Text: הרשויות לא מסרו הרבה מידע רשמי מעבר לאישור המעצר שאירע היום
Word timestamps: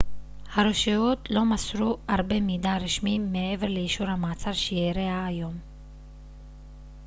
הרשויות 0.53 1.27
לא 1.31 1.45
מסרו 1.45 1.97
הרבה 2.07 2.41
מידע 2.41 2.77
רשמי 2.77 3.19
מעבר 3.19 3.67
לאישור 3.67 4.07
המעצר 4.07 4.51
שאירע 4.51 5.23
היום 5.27 5.57